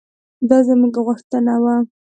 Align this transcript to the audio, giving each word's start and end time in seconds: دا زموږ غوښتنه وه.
دا 0.49 0.57
زموږ 0.67 0.93
غوښتنه 1.05 1.55
وه. 1.63 1.75